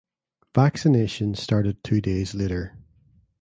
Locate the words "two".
1.83-2.01